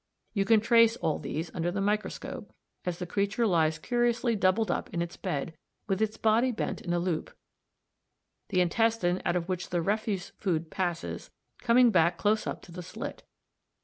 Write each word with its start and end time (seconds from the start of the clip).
You 0.33 0.45
can 0.45 0.61
trace 0.61 0.95
all 0.95 1.19
these 1.19 1.51
under 1.53 1.69
the 1.69 1.79
microscope 1.79 2.47
(see 2.85 2.85
2, 2.85 2.85
Fig. 2.85 2.85
73) 2.85 2.89
as 2.93 2.97
the 2.97 3.05
creature 3.05 3.45
lies 3.45 3.77
curiously 3.77 4.35
doubled 4.35 4.71
up 4.71 4.89
in 4.89 4.99
its 4.99 5.15
bed, 5.15 5.55
with 5.85 6.01
its 6.01 6.17
body 6.17 6.51
bent 6.51 6.81
in 6.81 6.91
a 6.91 6.97
loop; 6.97 7.31
the 8.49 8.61
intestine 8.61 9.21
i, 9.23 9.29
out 9.29 9.35
of 9.35 9.47
which 9.47 9.69
the 9.69 9.79
refuse 9.79 10.31
food 10.39 10.71
passes, 10.71 11.29
coming 11.59 11.91
back 11.91 12.17
close 12.17 12.47
up 12.47 12.63
to 12.63 12.71
the 12.71 12.81
slit. 12.81 13.21